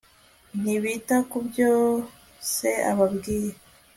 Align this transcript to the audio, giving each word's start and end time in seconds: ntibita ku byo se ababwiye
ntibita 0.61 1.17
ku 1.29 1.37
byo 1.47 1.71
se 2.53 2.71
ababwiye 2.91 3.53